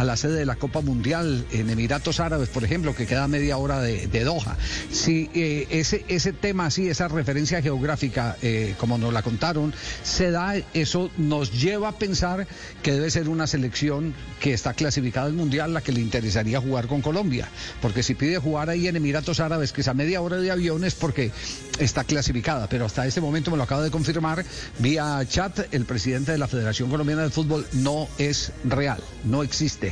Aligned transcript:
a 0.00 0.04
la 0.04 0.16
sede 0.16 0.38
de 0.38 0.46
la 0.46 0.56
Copa 0.56 0.80
Mundial 0.80 1.44
en 1.52 1.68
Emiratos 1.68 2.20
Árabes, 2.20 2.48
por 2.48 2.64
ejemplo, 2.64 2.94
que 2.94 3.06
queda 3.06 3.28
media 3.28 3.58
hora 3.58 3.82
de, 3.82 4.24
Doha. 4.24 4.56
Si 4.90 5.28
eh, 5.34 5.66
ese, 5.68 6.06
ese 6.08 6.32
tema 6.32 6.66
así, 6.66 6.88
esa 6.88 7.06
referencia 7.08 7.60
geográfica, 7.60 8.38
eh, 8.40 8.74
como 8.78 8.96
nos 8.96 9.12
la 9.12 9.20
contaron, 9.22 9.74
se 10.02 10.30
da, 10.30 10.54
eso 10.72 11.10
nos 11.18 11.52
lleva 11.52 11.88
a 11.88 11.98
pensar 11.98 12.46
que 12.82 12.92
debe 12.92 13.10
ser 13.10 13.28
una 13.28 13.46
selección 13.46 14.14
que 14.40 14.54
está 14.54 14.72
clasificada 14.72 15.26
al 15.26 15.34
Mundial 15.34 15.74
la 15.74 15.82
que 15.82 15.92
le 15.92 16.00
interesaría 16.00 16.62
jugar 16.62 16.86
con 16.86 17.02
Colombia. 17.02 17.46
Porque 17.82 18.02
si 18.02 18.14
pide 18.14 18.38
jugar 18.38 18.70
ahí 18.70 18.88
en 18.88 18.96
Emiratos 18.96 19.38
Árabes, 19.38 19.72
que 19.72 19.82
es 19.82 19.88
a 19.88 19.92
media 19.92 20.22
hora 20.22 20.38
de 20.38 20.50
avión, 20.50 20.82
es 20.82 20.94
porque 20.94 21.30
está 21.78 22.04
clasificada. 22.04 22.70
Pero 22.70 22.86
hasta 22.86 23.06
este 23.06 23.20
momento 23.20 23.50
me 23.50 23.58
lo 23.58 23.64
acaba 23.64 23.82
de 23.82 23.90
confirmar 23.90 24.46
vía 24.78 25.20
chat 25.28 25.74
el 25.74 25.84
presidente 25.84 26.32
de 26.32 26.38
la 26.38 26.48
Federación 26.48 26.88
Colombiana 26.88 27.22
de 27.22 27.30
Fútbol, 27.30 27.66
no 27.74 28.08
es 28.16 28.52
real, 28.64 29.02
no 29.24 29.42
existe. 29.42 29.89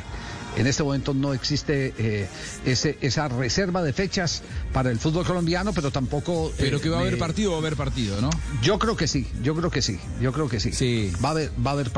En 0.57 0.67
este 0.67 0.83
momento 0.83 1.15
no 1.15 1.35
existe 1.35 1.95
eh, 1.99 2.27
ese, 2.65 2.99
esa 3.01 3.29
reserva 3.29 3.83
de 3.83 3.93
fechas 3.93 4.43
para 4.73 4.91
el 4.91 4.99
fútbol 4.99 5.25
colombiano, 5.25 5.73
pero 5.73 5.91
tampoco. 5.91 6.53
Pero 6.59 6.81
que 6.81 6.89
va 6.89 6.99
a 6.99 7.01
haber 7.01 7.19
partido, 7.19 7.51
va 7.53 7.59
a 7.59 7.61
haber 7.61 7.77
partido, 7.77 8.21
¿no? 8.21 8.31
Yo 8.63 8.79
creo 8.79 8.97
que 8.97 9.07
sí, 9.07 9.27
yo 9.43 9.55
creo 9.55 9.71
que 9.71 9.83
sí, 9.83 10.01
yo 10.21 10.33
creo 10.33 10.49
que 10.49 10.59
sí. 10.59 10.73
Sí. 10.73 11.13
Va 11.25 11.29
a 11.29 11.33
haber, 11.33 11.51
va 11.65 11.71
a 11.71 11.75
haber. 11.75 11.91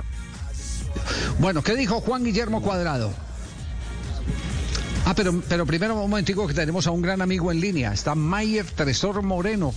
Bueno, 1.39 1.63
¿qué 1.63 1.75
dijo 1.75 2.01
Juan 2.01 2.25
Guillermo 2.25 2.61
Cuadrado? 2.61 3.13
Ah, 5.07 5.15
pero, 5.15 5.43
pero 5.49 5.65
primero 5.65 5.95
un 5.95 6.01
momentico 6.11 6.47
que 6.47 6.55
tenemos 6.55 6.87
a 6.87 6.91
un 6.91 7.01
gran 7.03 7.23
amigo 7.23 7.51
en 7.51 7.61
línea. 7.61 7.93
Está 7.93 8.15
Mayer 8.15 8.67
Tresor 8.67 9.23
Moreno. 9.23 9.73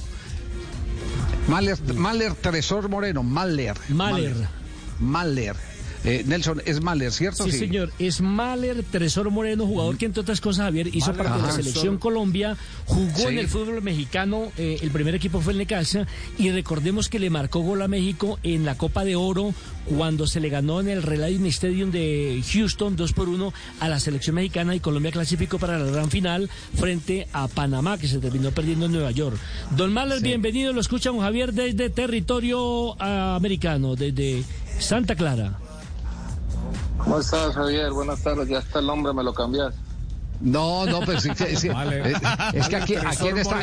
Maler, 1.48 1.78
Maler 1.94 2.34
Tresor 2.36 2.90
Moreno. 2.90 3.24
Maler. 3.24 3.76
Maler. 3.90 4.36
Maler. 5.00 5.73
Eh, 6.04 6.24
Nelson, 6.26 6.62
es 6.66 6.82
Mahler, 6.82 7.12
¿cierto? 7.12 7.46
Sí, 7.46 7.52
señor, 7.52 7.92
es 7.98 8.20
Mahler 8.20 8.84
Tresor 8.84 9.30
Moreno, 9.32 9.66
jugador 9.66 9.98
que 9.98 10.06
entre 10.06 10.22
otras 10.22 10.42
cosas, 10.42 10.66
Javier, 10.66 10.94
hizo 10.94 11.14
parte 11.14 11.38
de 11.38 11.42
la 11.42 11.52
selección 11.52 11.98
Colombia, 11.98 12.58
jugó 12.86 13.30
en 13.30 13.38
el 13.38 13.48
fútbol 13.48 13.82
mexicano, 13.82 14.52
eh, 14.58 14.80
el 14.82 14.92
primer 14.92 15.16
equipo 15.16 15.40
fue 15.40 15.54
el 15.54 15.60
Necaxa, 15.60 16.06
y 16.38 16.52
recordemos 16.52 17.08
que 17.08 17.20
le 17.20 17.30
marcó 17.30 17.62
gol 17.62 17.82
a 17.82 17.88
México 17.88 18.38
en 18.44 18.66
la 18.66 18.76
Copa 18.76 19.06
de 19.06 19.16
Oro 19.16 19.54
cuando 19.86 20.28
se 20.28 20.42
le 20.42 20.50
ganó 20.50 20.82
en 20.82 20.90
el 20.90 21.04
Reliant 21.04 21.46
Stadium 21.48 21.92
de 21.92 22.44
Houston 22.52 22.96
2 22.98 23.14
por 23.14 23.30
1 23.30 23.54
a 23.80 23.88
la 23.88 24.00
selección 24.00 24.36
mexicana 24.36 24.76
y 24.76 24.82
Colombia 24.82 25.12
clasificó 25.12 25.58
para 25.58 25.80
la 25.80 25.90
gran 25.90 26.10
final 26.10 26.50
frente 26.76 27.28
a 27.32 27.48
Panamá, 27.48 27.98
que 27.98 28.10
se 28.10 28.20
terminó 28.20 28.52
perdiendo 28.52 28.88
en 28.88 28.92
Nueva 28.92 29.12
York. 29.12 29.38
Don 29.78 29.94
Mahler, 29.94 30.22
bienvenido, 30.22 30.74
lo 30.74 30.82
escuchamos 30.82 31.24
Javier 31.24 31.54
desde 31.54 31.90
territorio 31.90 33.02
americano, 33.02 33.96
desde 33.96 34.44
Santa 34.80 35.16
Clara. 35.16 35.63
¿Cómo 37.04 37.20
estás, 37.20 37.54
Javier? 37.54 37.92
Buenas 37.92 38.22
tardes. 38.22 38.48
Ya 38.48 38.60
está 38.60 38.80
el 38.80 38.88
nombre, 38.88 39.14
me 39.14 39.24
lo 39.24 39.34
cambias. 39.34 39.74
No, 40.40 40.86
no, 40.86 41.02
pues 41.02 41.24
sí, 41.24 41.30
sí, 41.36 41.44
es, 42.54 42.68
que 42.68 42.76
aquí, 42.76 42.96
aquí 42.96 43.28
en, 43.28 43.38
esta, 43.38 43.62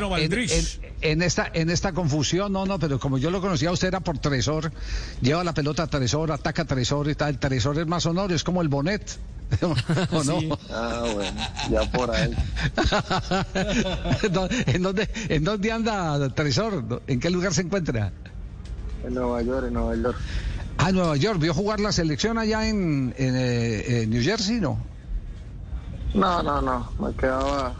en, 1.03 1.23
esta, 1.23 1.51
en 1.53 1.69
esta 1.69 1.93
confusión, 1.93 2.53
no, 2.53 2.65
no, 2.65 2.79
pero 2.79 2.99
como 2.99 3.19
yo 3.19 3.31
lo 3.31 3.43
conocía, 3.43 3.71
usted 3.71 3.89
era 3.89 4.01
por 4.01 4.19
Tresor, 4.19 4.73
lleva 5.21 5.45
la 5.45 5.53
pelota 5.53 5.83
a 5.83 5.87
Tresor, 5.89 6.33
ataca 6.33 6.63
a 6.63 6.65
Tresor 6.65 7.11
y 7.11 7.15
tal. 7.15 7.31
El 7.31 7.39
Tresor 7.39 7.79
es 7.79 7.87
más 7.87 8.07
honor, 8.07 8.33
es 8.33 8.45
como 8.45 8.63
el 8.63 8.69
Bonet. 8.69 9.19
¿O 10.13 10.25
no? 10.25 10.59
Ah, 10.71 11.05
bueno, 11.13 11.41
ya 11.71 11.91
por 11.91 12.11
ahí. 12.11 12.33
¿En 14.67 14.83
dónde, 14.83 15.11
¿En 15.29 15.45
dónde 15.45 15.73
anda 15.73 16.29
Tresor? 16.31 17.03
¿En 17.07 17.21
qué 17.21 17.31
lugar 17.31 17.53
se 17.53 17.63
encuentra? 17.63 18.13
En 19.05 19.15
Nueva 19.15 19.43
York, 19.43 19.67
en 19.67 19.75
Nueva 19.75 19.97
York. 19.97 20.17
Ah, 20.83 20.93
Nueva 20.93 21.15
York. 21.17 21.39
¿Vio 21.39 21.53
jugar 21.53 21.79
la 21.79 21.93
selección 21.93 22.39
allá 22.39 22.67
en, 22.67 23.15
eh, 23.19 24.07
New 24.09 24.23
Jersey, 24.23 24.61
no? 24.61 24.79
No, 26.15 26.43
no, 26.43 26.63
no. 26.63 26.91
Me 26.99 27.13
quedaba, 27.13 27.75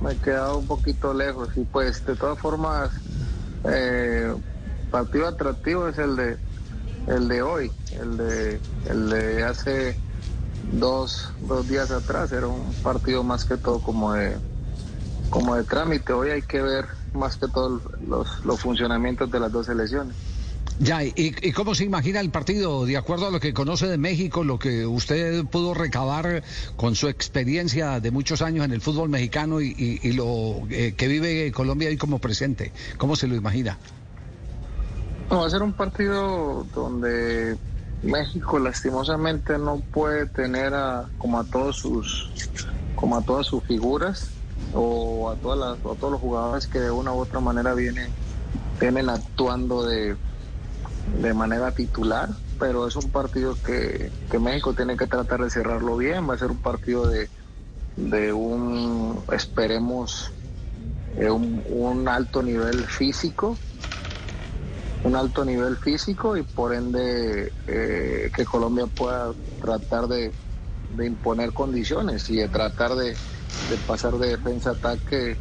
me 0.00 0.16
quedaba 0.16 0.56
un 0.56 0.66
poquito 0.66 1.12
lejos. 1.12 1.50
Y 1.54 1.64
pues, 1.64 2.04
de 2.06 2.16
todas 2.16 2.38
formas, 2.38 2.92
eh, 3.64 4.34
partido 4.90 5.28
atractivo 5.28 5.86
es 5.86 5.98
el 5.98 6.16
de, 6.16 6.38
el 7.08 7.28
de 7.28 7.42
hoy, 7.42 7.70
el 8.00 8.16
de, 8.16 8.60
el 8.88 9.10
de 9.10 9.44
hace 9.44 9.98
dos, 10.72 11.30
dos 11.46 11.68
días 11.68 11.90
atrás. 11.90 12.32
Era 12.32 12.48
un 12.48 12.72
partido 12.82 13.22
más 13.22 13.44
que 13.44 13.58
todo 13.58 13.80
como 13.80 14.14
de, 14.14 14.34
como 15.28 15.56
de 15.56 15.64
trámite. 15.64 16.14
Hoy 16.14 16.30
hay 16.30 16.42
que 16.42 16.62
ver 16.62 16.86
más 17.12 17.36
que 17.36 17.48
todo 17.48 17.82
los, 18.08 18.42
los 18.46 18.60
funcionamientos 18.60 19.30
de 19.30 19.40
las 19.40 19.52
dos 19.52 19.66
selecciones. 19.66 20.16
Ya, 20.80 21.04
¿y, 21.04 21.52
cómo 21.52 21.74
se 21.74 21.84
imagina 21.84 22.20
el 22.20 22.30
partido? 22.30 22.84
De 22.84 22.96
acuerdo 22.96 23.28
a 23.28 23.30
lo 23.30 23.38
que 23.38 23.54
conoce 23.54 23.86
de 23.86 23.96
México, 23.96 24.42
lo 24.42 24.58
que 24.58 24.84
usted 24.86 25.44
pudo 25.44 25.72
recabar 25.72 26.42
con 26.76 26.96
su 26.96 27.08
experiencia 27.08 28.00
de 28.00 28.10
muchos 28.10 28.42
años 28.42 28.64
en 28.64 28.72
el 28.72 28.80
fútbol 28.80 29.08
mexicano 29.08 29.60
y, 29.60 30.12
lo 30.12 30.62
eh, 30.70 30.94
que 30.96 31.06
vive 31.06 31.52
Colombia 31.52 31.88
ahí 31.88 31.96
como 31.96 32.18
presente, 32.18 32.72
¿cómo 32.98 33.14
se 33.14 33.28
lo 33.28 33.36
imagina? 33.36 33.78
va 35.30 35.46
a 35.46 35.50
ser 35.50 35.62
un 35.62 35.72
partido 35.72 36.66
donde 36.74 37.56
México 38.02 38.58
lastimosamente 38.58 39.58
no 39.58 39.80
puede 39.92 40.26
tener 40.26 40.74
a, 40.74 41.08
como 41.18 41.40
a 41.40 41.44
todos 41.44 41.76
sus 41.76 42.30
como 42.94 43.16
a 43.16 43.22
todas 43.22 43.46
sus 43.46 43.62
figuras 43.64 44.30
o 44.72 45.30
a 45.30 45.36
todas 45.36 45.58
las, 45.58 45.78
a 45.78 45.98
todos 45.98 46.12
los 46.12 46.20
jugadores 46.20 46.66
que 46.66 46.78
de 46.78 46.90
una 46.90 47.12
u 47.12 47.18
otra 47.18 47.40
manera 47.40 47.74
vienen 47.74 48.10
vienen 48.78 49.08
actuando 49.08 49.84
de 49.84 50.16
de 51.20 51.32
manera 51.34 51.70
titular, 51.72 52.28
pero 52.58 52.86
es 52.86 52.96
un 52.96 53.10
partido 53.10 53.56
que, 53.64 54.10
México 54.38 54.74
tiene 54.74 54.96
que 54.96 55.06
tratar 55.06 55.42
de 55.42 55.50
cerrarlo 55.50 55.96
bien, 55.96 56.28
va 56.28 56.34
a 56.34 56.38
ser 56.38 56.50
un 56.50 56.58
partido 56.58 57.06
de, 57.06 57.28
de 57.96 58.32
un, 58.32 59.22
esperemos, 59.32 60.30
eh, 61.16 61.30
un, 61.30 62.08
alto 62.08 62.42
nivel 62.42 62.84
físico, 62.84 63.56
un 65.04 65.16
alto 65.16 65.44
nivel 65.44 65.76
físico 65.76 66.36
y 66.36 66.42
por 66.42 66.74
ende 66.74 67.52
eh, 67.66 68.30
que 68.34 68.44
Colombia 68.44 68.86
pueda 68.86 69.32
tratar 69.60 70.08
de, 70.08 70.32
imponer 70.98 71.52
condiciones 71.52 72.28
y 72.30 72.36
de 72.36 72.48
tratar 72.48 72.94
de, 72.94 73.16
pasar 73.86 74.12
de 74.18 74.28
defensa 74.28 74.70
a 74.70 74.72
ataque 74.74 75.36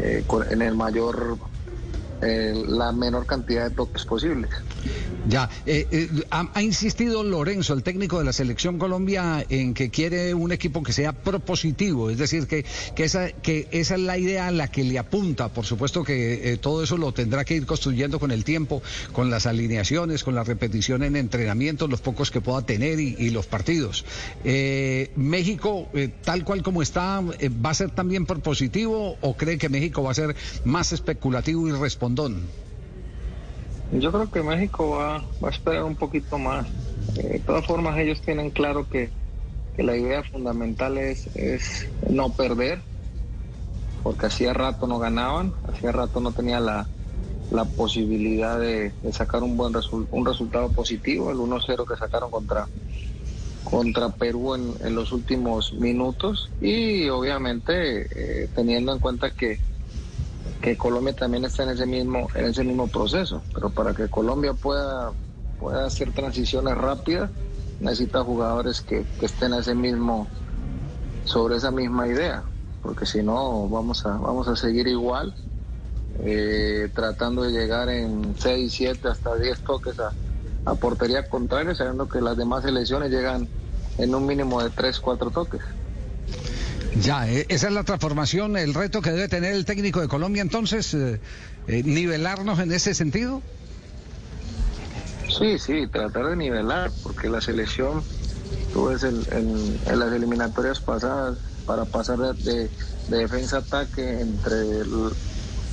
eh, 0.00 0.24
en 0.50 0.62
el 0.62 0.74
mayor 0.74 1.38
la 2.20 2.92
menor 2.92 3.26
cantidad 3.26 3.68
de 3.68 3.74
toques 3.74 4.04
posibles. 4.04 4.50
Ya, 5.28 5.48
eh, 5.66 5.86
eh, 5.92 6.08
ha, 6.30 6.62
insistido 6.62 7.22
Lorenzo, 7.22 7.74
el 7.74 7.84
técnico 7.84 8.18
de 8.18 8.24
la 8.24 8.32
selección 8.32 8.78
Colombia, 8.78 9.46
en 9.48 9.72
que 9.72 9.88
quiere 9.88 10.34
un 10.34 10.50
equipo 10.50 10.82
que 10.82 10.92
sea 10.92 11.12
propositivo, 11.12 12.10
es 12.10 12.18
decir, 12.18 12.48
que, 12.48 12.64
que, 12.96 13.04
esa, 13.04 13.30
que 13.30 13.68
esa 13.70 13.94
es 13.94 14.00
la 14.00 14.18
idea 14.18 14.48
a 14.48 14.50
la 14.50 14.68
que 14.68 14.82
le 14.82 14.98
apunta. 14.98 15.48
Por 15.48 15.64
supuesto 15.64 16.02
que 16.02 16.52
eh, 16.52 16.56
todo 16.56 16.82
eso 16.82 16.96
lo 16.96 17.12
tendrá 17.12 17.44
que 17.44 17.54
ir 17.54 17.66
construyendo 17.66 18.18
con 18.18 18.32
el 18.32 18.42
tiempo, 18.42 18.82
con 19.12 19.30
las 19.30 19.46
alineaciones, 19.46 20.24
con 20.24 20.34
la 20.34 20.42
repetición 20.42 21.04
en 21.04 21.14
entrenamientos, 21.14 21.88
los 21.88 22.00
pocos 22.00 22.32
que 22.32 22.40
pueda 22.40 22.62
tener 22.62 22.98
y, 22.98 23.30
los 23.32 23.46
partidos. 23.46 24.04
México, 25.16 25.88
tal 26.22 26.44
cual 26.44 26.62
como 26.62 26.82
está, 26.82 27.20
¿va 27.20 27.70
a 27.70 27.74
ser 27.74 27.90
también 27.90 28.26
propositivo 28.26 29.16
o 29.20 29.36
cree 29.36 29.56
que 29.56 29.70
México 29.70 30.02
va 30.02 30.10
a 30.10 30.14
ser 30.14 30.36
más 30.64 30.92
especulativo 30.92 31.68
y 31.68 31.72
respondón? 31.72 32.42
Yo 33.92 34.10
creo 34.10 34.30
que 34.30 34.42
México 34.42 34.90
va, 34.90 35.16
a 35.16 35.50
esperar 35.50 35.84
un 35.84 35.96
poquito 35.96 36.38
más. 36.38 36.66
Eh, 37.16 37.28
de 37.28 37.38
todas 37.40 37.66
formas, 37.66 37.98
ellos 37.98 38.20
tienen 38.22 38.50
claro 38.50 38.88
que, 38.88 39.10
la 39.76 39.96
idea 39.96 40.22
fundamental 40.22 40.98
es, 40.98 41.34
es 41.34 41.88
no 42.08 42.30
perder, 42.30 42.80
porque 44.02 44.26
hacía 44.26 44.52
rato 44.52 44.86
no 44.86 44.98
ganaban, 44.98 45.54
hacía 45.66 45.92
rato 45.92 46.20
no 46.20 46.32
tenía 46.32 46.60
la, 46.60 46.86
posibilidad 47.76 48.58
de, 48.58 48.92
sacar 49.12 49.42
un 49.42 49.56
buen 49.56 49.74
un 50.10 50.26
resultado 50.26 50.70
positivo, 50.70 51.30
el 51.30 51.38
1-0 51.38 51.86
que 51.86 51.96
sacaron 51.96 52.30
contra, 52.30 52.68
contra 53.64 54.08
Perú 54.10 54.54
en, 54.54 54.94
los 54.94 55.12
últimos 55.12 55.72
minutos 55.74 56.50
y 56.60 57.08
obviamente 57.08 58.42
eh, 58.44 58.48
teniendo 58.54 58.92
en 58.92 58.98
cuenta 58.98 59.30
que 59.30 59.58
que 60.62 60.76
Colombia 60.78 61.12
también 61.14 61.44
está 61.44 61.64
en 61.64 61.70
ese 61.70 61.84
mismo, 61.84 62.28
en 62.34 62.46
ese 62.46 62.64
mismo 62.64 62.86
proceso. 62.86 63.42
Pero 63.52 63.68
para 63.68 63.92
que 63.92 64.08
Colombia 64.08 64.54
pueda, 64.54 65.12
pueda 65.60 65.84
hacer 65.84 66.12
transiciones 66.12 66.78
rápidas, 66.78 67.30
necesita 67.80 68.22
jugadores 68.22 68.80
que, 68.80 69.04
estén 69.20 69.52
ese 69.52 69.74
mismo, 69.74 70.28
sobre 71.24 71.56
esa 71.56 71.70
misma 71.70 72.06
idea. 72.06 72.44
Porque 72.80 73.04
si 73.04 73.22
no, 73.22 73.68
vamos 73.68 74.06
a, 74.06 74.16
vamos 74.16 74.48
a 74.48 74.56
seguir 74.56 74.86
igual, 74.86 75.34
eh, 76.20 76.88
tratando 76.94 77.42
de 77.42 77.50
llegar 77.50 77.88
en 77.88 78.34
6, 78.38 78.72
7, 78.72 79.08
hasta 79.08 79.34
10 79.34 79.60
toques 79.60 79.98
a, 79.98 80.12
a 80.64 80.74
portería 80.76 81.28
contraria, 81.28 81.74
sabiendo 81.74 82.08
que 82.08 82.20
las 82.20 82.36
demás 82.36 82.64
elecciones 82.64 83.10
llegan 83.10 83.48
en 83.98 84.14
un 84.14 84.24
mínimo 84.26 84.62
de 84.62 84.70
3, 84.70 85.00
4 85.00 85.30
toques. 85.30 85.60
Ya, 87.00 87.28
eh, 87.28 87.46
esa 87.48 87.68
es 87.68 87.72
la 87.72 87.84
transformación, 87.84 88.56
el 88.56 88.74
reto 88.74 89.00
que 89.00 89.10
debe 89.10 89.28
tener 89.28 89.54
el 89.54 89.64
técnico 89.64 90.00
de 90.00 90.08
Colombia 90.08 90.42
entonces, 90.42 90.92
eh, 90.94 91.20
eh, 91.66 91.82
nivelarnos 91.84 92.58
en 92.58 92.72
ese 92.72 92.94
sentido. 92.94 93.42
Sí, 95.28 95.58
sí, 95.58 95.86
tratar 95.86 96.26
de 96.26 96.36
nivelar, 96.36 96.90
porque 97.02 97.28
la 97.28 97.40
selección 97.40 98.02
Tú 98.72 98.86
ves 98.86 99.02
en 99.04 99.98
las 99.98 100.12
eliminatorias 100.12 100.80
pasadas, 100.80 101.36
para 101.66 101.84
pasar 101.84 102.18
de, 102.18 102.70
defensa 103.08 103.56
a 103.56 103.60
ataque 103.60 104.20
entre, 104.20 104.82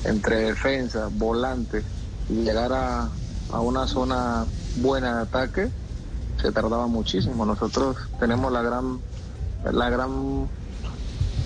entre 0.03 0.35
defensa, 0.37 1.09
volante 1.11 1.83
y 2.29 2.43
llegar 2.43 2.73
a, 2.73 3.09
a 3.51 3.59
una 3.61 3.87
zona 3.87 4.45
buena 4.77 5.15
de 5.15 5.21
ataque, 5.23 5.69
se 6.41 6.51
tardaba 6.51 6.87
muchísimo. 6.87 7.45
Nosotros 7.45 7.97
tenemos 8.19 8.51
la 8.51 8.61
gran, 8.61 8.99
la 9.71 9.89
gran, 9.89 10.49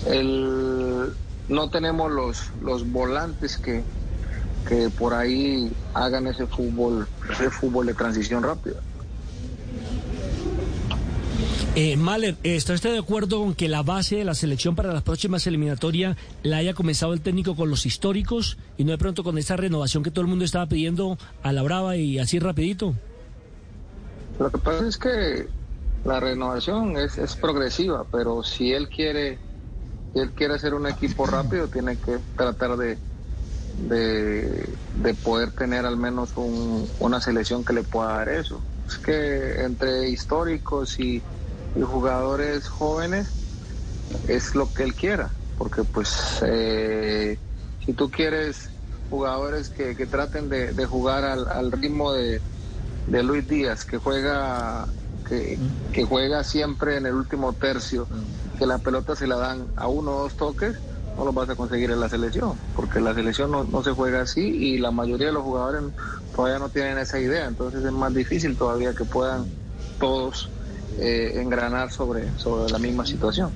el, 0.06 1.12
no 1.48 1.70
tenemos 1.70 2.10
los, 2.10 2.50
los 2.62 2.90
volantes 2.90 3.58
que, 3.58 3.82
que 4.68 4.90
por 4.90 5.14
ahí 5.14 5.70
hagan 5.94 6.26
ese 6.26 6.46
fútbol, 6.46 7.06
ese 7.30 7.50
fútbol 7.50 7.86
de 7.86 7.94
transición 7.94 8.42
rápida. 8.42 8.76
Eh, 11.76 11.96
Mahler, 11.96 12.36
¿está 12.44 12.72
usted 12.72 12.92
de 12.92 12.98
acuerdo 12.98 13.40
con 13.40 13.52
que 13.52 13.68
la 13.68 13.82
base 13.82 14.14
de 14.14 14.24
la 14.24 14.34
selección 14.34 14.76
para 14.76 14.92
las 14.92 15.02
próximas 15.02 15.44
eliminatorias 15.48 16.16
la 16.44 16.58
haya 16.58 16.72
comenzado 16.72 17.12
el 17.14 17.20
técnico 17.20 17.56
con 17.56 17.68
los 17.68 17.84
históricos 17.84 18.58
y 18.78 18.84
no 18.84 18.92
de 18.92 18.98
pronto 18.98 19.24
con 19.24 19.38
esta 19.38 19.56
renovación 19.56 20.04
que 20.04 20.12
todo 20.12 20.20
el 20.22 20.28
mundo 20.28 20.44
estaba 20.44 20.66
pidiendo 20.66 21.18
a 21.42 21.52
la 21.52 21.62
brava 21.62 21.96
y 21.96 22.20
así 22.20 22.38
rapidito? 22.38 22.94
Lo 24.38 24.52
que 24.52 24.58
pasa 24.58 24.86
es 24.86 24.96
que 24.96 25.48
la 26.04 26.20
renovación 26.20 26.96
es, 26.96 27.18
es 27.18 27.34
progresiva, 27.34 28.04
pero 28.10 28.44
si 28.44 28.72
él 28.72 28.88
quiere, 28.88 29.38
si 30.14 30.20
él 30.20 30.30
quiere 30.30 30.54
hacer 30.54 30.74
un 30.74 30.86
equipo 30.86 31.26
rápido, 31.26 31.66
tiene 31.68 31.96
que 31.96 32.18
tratar 32.36 32.76
de, 32.76 32.96
de, 33.88 35.14
poder 35.24 35.50
tener 35.52 35.84
al 35.84 35.96
menos 35.96 36.30
una 36.36 37.20
selección 37.20 37.64
que 37.64 37.72
le 37.72 37.82
pueda 37.82 38.14
dar 38.14 38.28
eso. 38.28 38.60
Es 38.86 38.96
que 38.98 39.62
entre 39.64 40.08
históricos 40.08 40.98
y 41.00 41.20
jugadores 41.82 42.68
jóvenes 42.68 43.28
es 44.28 44.54
lo 44.54 44.72
que 44.72 44.84
él 44.84 44.94
quiera, 44.94 45.30
porque 45.58 45.82
pues 45.82 46.40
eh, 46.46 47.38
si 47.84 47.92
tú 47.92 48.10
quieres 48.10 48.70
jugadores 49.10 49.68
que, 49.68 49.94
traten 50.06 50.48
de, 50.48 50.86
jugar 50.86 51.24
al, 51.24 51.72
ritmo 51.72 52.12
de, 52.12 52.40
Luis 53.08 53.48
Díaz, 53.48 53.84
que 53.84 53.98
juega 53.98 54.86
que, 55.28 55.58
juega 56.04 56.44
siempre 56.44 56.96
en 56.96 57.06
el 57.06 57.14
último 57.14 57.52
tercio, 57.52 58.06
que 58.58 58.66
la 58.66 58.78
pelota 58.78 59.16
se 59.16 59.26
la 59.26 59.36
dan 59.36 59.66
a 59.76 59.88
uno 59.88 60.16
o 60.16 60.22
dos 60.22 60.34
toques, 60.34 60.76
no 61.16 61.24
lo 61.24 61.32
vas 61.32 61.48
a 61.48 61.54
conseguir 61.54 61.90
en 61.90 62.00
la 62.00 62.08
selección, 62.08 62.58
porque 62.74 63.00
la 63.00 63.14
selección 63.14 63.50
no, 63.50 63.64
no 63.64 63.82
se 63.82 63.92
juega 63.92 64.22
así 64.22 64.40
y 64.40 64.78
la 64.78 64.90
mayoría 64.90 65.28
de 65.28 65.32
los 65.32 65.42
jugadores 65.42 65.82
todavía 66.34 66.58
no 66.58 66.68
tienen 66.68 66.98
esa 66.98 67.20
idea, 67.20 67.46
entonces 67.46 67.84
es 67.84 67.92
más 67.92 68.12
difícil 68.14 68.56
todavía 68.56 68.94
que 68.94 69.04
puedan 69.04 69.46
todos 69.98 70.50
eh, 70.98 71.40
engranar 71.40 71.90
sobre, 71.90 72.28
sobre 72.38 72.70
la 72.70 72.78
misma 72.78 73.06
situación. 73.06 73.50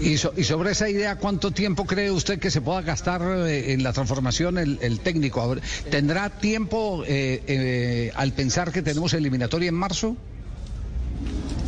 Y, 0.00 0.16
sobre 0.18 0.72
esa 0.72 0.88
idea, 0.88 1.16
¿cuánto 1.16 1.52
tiempo 1.52 1.84
cree 1.86 2.10
usted 2.10 2.40
que 2.40 2.50
se 2.50 2.60
pueda 2.60 2.82
gastar 2.82 3.22
eh, 3.22 3.72
en 3.72 3.84
la 3.84 3.92
transformación 3.92 4.58
el, 4.58 5.00
técnico? 5.00 5.56
¿Tendrá 5.88 6.30
tiempo 6.30 7.04
eh, 7.06 8.10
al 8.16 8.32
pensar 8.32 8.72
que 8.72 8.82
tenemos 8.82 9.14
eliminatoria 9.14 9.68
en 9.68 9.76
marzo? 9.76 10.16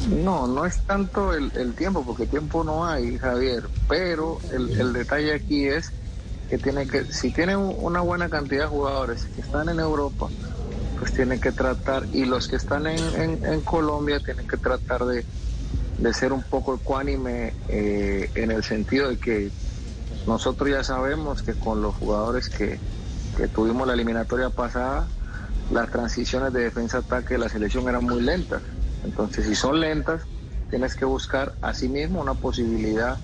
No, 0.06 0.47
no 0.47 0.64
es 0.64 0.79
tanto 0.87 1.32
el, 1.32 1.75
tiempo, 1.75 2.05
porque 2.05 2.26
tiempo 2.26 2.62
no 2.62 2.87
hay, 2.87 3.19
Javier, 3.19 3.64
pero 3.88 4.38
el, 4.53 4.81
el, 4.81 4.93
detalle 4.93 5.35
aquí 5.35 5.67
es 5.67 5.91
que 6.49 6.58
tiene 6.58 6.87
que, 6.87 7.12
si 7.12 7.32
tiene 7.32 7.56
una 7.56 8.03
buena 8.03 8.29
cantidad 8.29 8.64
de 8.64 8.69
jugadores 8.69 9.25
que 9.35 9.41
están 9.41 9.69
en 9.69 9.81
Europa, 9.81 10.29
pues 10.99 11.12
tienen 11.12 11.41
que 11.41 11.50
tratar, 11.50 12.06
y 12.12 12.25
los 12.25 12.47
que 12.47 12.56
están 12.56 12.87
en, 12.87 13.44
en, 13.44 13.61
Colombia 13.62 14.20
tienen 14.20 14.47
que 14.47 14.56
tratar 14.56 15.05
de, 15.06 15.25
ser 16.14 16.32
un 16.32 16.43
poco 16.43 16.76
ecuánime 16.76 17.53
eh, 17.69 18.31
en 18.37 18.53
el 18.53 18.62
sentido 18.62 19.08
de 19.08 19.19
que 19.19 19.50
nosotros 20.26 20.70
ya 20.70 20.85
sabemos 20.85 21.43
que 21.43 21.55
con 21.55 21.82
los 21.82 21.97
jugadores 21.97 22.49
que, 22.49 22.79
que 23.37 23.49
tuvimos 23.49 23.88
la 23.88 23.94
eliminatoria 23.94 24.50
pasada, 24.50 25.08
las 25.73 25.91
transiciones 25.91 26.53
de 26.53 26.62
defensa-ataque 26.62 27.35
de 27.35 27.38
la 27.38 27.49
selección 27.49 27.88
eran 27.88 28.05
muy 28.05 28.23
lentas. 28.23 28.62
Entonces, 29.04 29.46
si 29.46 29.54
son 29.54 29.81
lentas, 29.81 30.22
tienes 30.70 30.94
que 30.94 31.04
buscar 31.04 31.54
a 31.60 31.75
sí 31.75 31.88
mismo 31.88 32.20
una 32.20 32.34
posibilidad, 32.34 33.19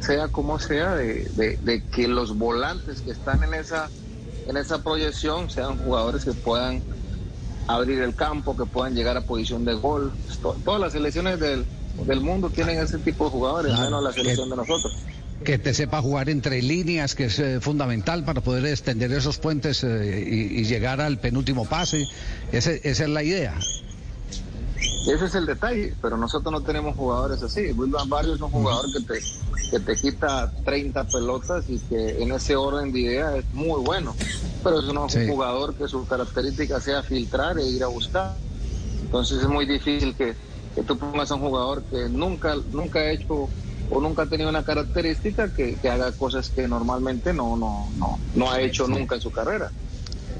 sea 0.00 0.28
como 0.28 0.58
sea, 0.58 0.94
de, 0.94 1.30
de, 1.36 1.58
de 1.62 1.82
que 1.84 2.08
los 2.08 2.36
volantes 2.36 3.02
que 3.02 3.10
están 3.10 3.42
en 3.44 3.54
esa 3.54 3.88
en 4.48 4.56
esa 4.56 4.82
proyección 4.82 5.50
sean 5.50 5.78
jugadores 5.78 6.24
que 6.24 6.32
puedan 6.32 6.82
abrir 7.68 8.00
el 8.00 8.14
campo, 8.14 8.56
que 8.56 8.66
puedan 8.66 8.94
llegar 8.94 9.16
a 9.16 9.22
posición 9.22 9.64
de 9.64 9.74
gol. 9.74 10.12
todas 10.64 10.80
las 10.80 10.92
selecciones 10.92 11.38
del, 11.38 11.64
mundo 12.20 12.50
tienen 12.50 12.78
ese 12.78 12.98
tipo 12.98 13.24
de 13.26 13.30
jugadores, 13.30 13.78
menos 13.78 14.02
la 14.02 14.12
selección 14.12 14.50
de 14.50 14.56
nosotros. 14.56 14.96
Que 15.44 15.58
te 15.58 15.74
sepa 15.74 16.00
jugar 16.00 16.28
entre 16.28 16.62
líneas, 16.62 17.14
que 17.14 17.24
es 17.24 17.38
eh, 17.40 17.60
fundamental 17.60 18.24
para 18.24 18.40
poder 18.42 18.64
extender 18.66 19.12
esos 19.12 19.38
puentes 19.38 19.82
eh, 19.82 20.24
y, 20.24 20.64
llegar 20.64 21.00
al 21.00 21.18
penúltimo 21.18 21.64
pase. 21.64 22.04
esa 22.52 22.72
es 22.72 23.08
la 23.08 23.22
idea. 23.22 23.58
Ese 25.06 25.24
es 25.24 25.34
el 25.34 25.46
detalle, 25.46 25.94
pero 26.00 26.16
nosotros 26.16 26.52
no 26.52 26.60
tenemos 26.60 26.96
jugadores 26.96 27.42
así. 27.42 27.72
William 27.72 28.08
Barrio 28.08 28.34
es 28.34 28.40
un 28.40 28.50
jugador 28.50 28.86
que 28.92 29.00
te, 29.00 29.20
que 29.70 29.80
te 29.80 29.96
quita 29.96 30.52
30 30.64 31.04
pelotas 31.04 31.64
y 31.68 31.80
que 31.80 32.22
en 32.22 32.30
ese 32.32 32.54
orden 32.54 32.92
de 32.92 33.00
idea 33.00 33.36
es 33.36 33.44
muy 33.52 33.80
bueno, 33.80 34.14
pero 34.62 34.78
es 34.78 34.84
un 34.86 35.28
jugador 35.28 35.74
que 35.74 35.88
su 35.88 36.06
característica 36.06 36.80
sea 36.80 37.02
filtrar 37.02 37.58
e 37.58 37.66
ir 37.66 37.82
a 37.82 37.88
buscar. 37.88 38.36
Entonces 39.02 39.42
es 39.42 39.48
muy 39.48 39.66
difícil 39.66 40.14
que, 40.14 40.36
que 40.74 40.82
tú 40.82 40.96
pongas 40.96 41.30
a 41.32 41.34
un 41.34 41.40
jugador 41.40 41.82
que 41.82 42.08
nunca, 42.08 42.54
nunca 42.70 43.00
ha 43.00 43.10
hecho 43.10 43.48
o 43.90 44.00
nunca 44.00 44.22
ha 44.22 44.26
tenido 44.26 44.48
una 44.48 44.62
característica 44.62 45.52
que, 45.52 45.76
que 45.76 45.90
haga 45.90 46.12
cosas 46.12 46.48
que 46.48 46.66
normalmente 46.68 47.34
no, 47.34 47.56
no, 47.56 47.88
no, 47.98 48.18
no 48.34 48.50
ha 48.50 48.60
hecho 48.60 48.86
nunca 48.86 49.16
en 49.16 49.20
su 49.20 49.32
carrera. 49.32 49.70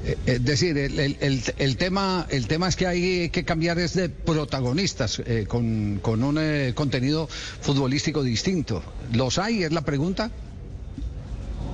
Eh, 0.05 0.17
es 0.25 0.43
decir, 0.43 0.77
el, 0.77 1.77
tema, 1.77 2.27
el 2.29 2.47
tema 2.47 2.67
es 2.67 2.75
que 2.75 2.87
hay 2.87 3.29
que 3.29 3.45
cambiar 3.45 3.79
es 3.79 3.93
de 3.93 4.09
protagonistas 4.09 5.21
eh, 5.25 5.45
con, 5.47 6.01
un 6.05 6.37
eh, 6.39 6.73
contenido 6.75 7.27
futbolístico 7.27 8.21
distinto. 8.21 8.83
¿Los 9.13 9.37
hay? 9.37 9.63
Es 9.63 9.71
la 9.71 9.81
pregunta. 9.81 10.29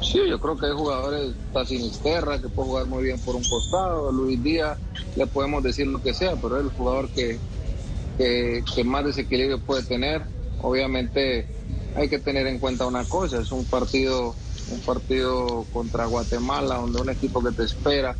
Sí, 0.01 0.19
yo 0.29 0.39
creo 0.39 0.57
que 0.57 0.67
hay 0.67 0.71
jugadores, 0.73 1.33
Sinisterra, 1.67 2.39
que 2.39 2.47
puede 2.47 2.69
jugar 2.69 2.85
muy 2.85 3.03
bien 3.03 3.19
por 3.19 3.35
un 3.35 3.43
costado, 3.43 4.11
Luis 4.11 4.41
Díaz, 4.41 4.77
le 5.17 5.27
podemos 5.27 5.61
decir 5.61 5.87
lo 5.87 6.01
que 6.01 6.13
sea, 6.13 6.35
pero 6.37 6.57
es 6.57 6.63
el 6.63 6.69
jugador 6.69 7.09
que, 7.09 7.37
que 8.17 8.83
más 8.85 9.05
desequilibrio 9.05 9.59
puede 9.59 9.83
tener. 9.83 10.21
Obviamente 10.61 11.47
hay 11.95 12.07
que 12.07 12.19
tener 12.19 12.47
en 12.47 12.59
cuenta 12.59 12.85
una 12.85 13.03
cosa, 13.03 13.41
es 13.41 13.51
un 13.51 13.65
partido 13.65 14.35
un 14.71 14.79
partido 14.81 15.65
contra 15.71 16.05
Guatemala, 16.05 16.75
donde 16.75 17.01
un 17.01 17.09
equipo 17.09 17.43
que 17.43 17.51
te 17.51 17.63
espera, 17.63 18.15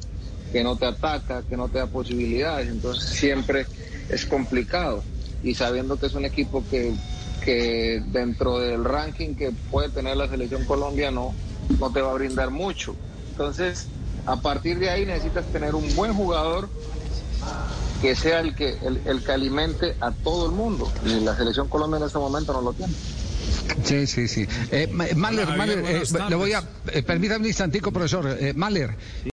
que 0.52 0.64
no 0.64 0.76
te 0.76 0.86
ataca, 0.86 1.44
que 1.44 1.56
no 1.56 1.68
te 1.70 1.80
da 1.80 1.88
posibilidades, 1.88 2.70
entonces 2.70 3.10
siempre 3.10 3.66
es 4.10 4.26
complicado. 4.26 5.04
Y 5.44 5.54
sabiendo 5.56 5.98
que 5.98 6.08
es 6.08 6.14
un 6.14 6.26
equipo 6.26 6.64
que, 6.70 6.94
que 7.44 8.02
dentro 8.08 8.60
del 8.60 8.84
ranking 8.84 9.36
que 9.36 9.52
puede 9.72 9.90
tener 9.90 10.18
la 10.18 10.28
selección 10.28 10.66
Colombia 10.66 11.12
no, 11.12 11.34
no 11.80 11.92
te 11.92 12.02
va 12.02 12.12
a 12.12 12.16
brindar 12.16 12.52
mucho. 12.52 12.96
Entonces, 13.32 13.88
a 14.26 14.42
partir 14.42 14.80
de 14.80 14.90
ahí 14.90 15.06
necesitas 15.06 15.46
tener 15.48 15.76
un 15.76 15.96
buen 15.96 16.14
jugador 16.14 16.68
que 18.02 18.16
sea 18.16 18.40
el 18.40 18.56
que, 18.56 18.78
el, 18.86 19.02
el 19.06 19.24
que 19.24 19.32
alimente 19.32 19.96
a 20.00 20.12
todo 20.12 20.48
el 20.48 20.52
mundo. 20.52 20.90
Y 21.06 21.22
la 21.22 21.36
selección 21.36 21.68
Colombia 21.68 21.98
en 21.98 22.04
este 22.06 22.18
momento 22.18 22.54
no 22.54 22.62
lo 22.62 22.74
tiene. 22.74 22.94
Sí, 23.84 24.08
sí, 24.08 24.28
sí. 24.28 24.48
Eh, 24.72 24.88
Mahler, 25.16 25.48
Mahler, 25.48 25.84
eh, 25.86 26.04
le 26.30 26.36
voy 26.36 26.54
a... 26.54 26.64
Eh, 26.92 27.04
permítame 27.04 27.42
un 27.42 27.48
instantico, 27.48 27.92
profesor. 27.92 28.38
Eh, 28.40 28.54
Mahler. 28.56 28.92